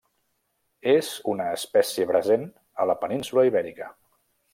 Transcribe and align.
És 0.93 1.09
una 1.33 1.45
espècie 1.57 2.07
present 2.13 2.47
a 2.85 2.89
la 2.93 2.97
península 3.05 3.45
Ibèrica. 3.51 3.91